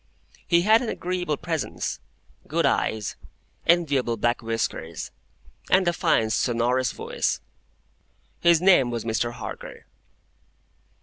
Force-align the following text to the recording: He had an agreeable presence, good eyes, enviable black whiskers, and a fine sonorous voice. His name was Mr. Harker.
He 0.47 0.63
had 0.63 0.81
an 0.81 0.89
agreeable 0.89 1.37
presence, 1.37 1.99
good 2.47 2.65
eyes, 2.65 3.15
enviable 3.67 4.17
black 4.17 4.41
whiskers, 4.41 5.11
and 5.69 5.87
a 5.87 5.93
fine 5.93 6.31
sonorous 6.31 6.91
voice. 6.91 7.39
His 8.39 8.61
name 8.63 8.89
was 8.89 9.05
Mr. 9.05 9.33
Harker. 9.33 9.85